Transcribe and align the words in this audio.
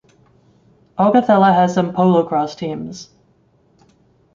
Augathella 0.97 1.53
has 1.53 1.75
some 1.75 1.93
polocrosse 1.93 2.55
teams. 2.57 3.11